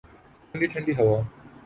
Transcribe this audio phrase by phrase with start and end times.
[0.49, 1.17] ٹھنڈی ٹھنڈی ہوا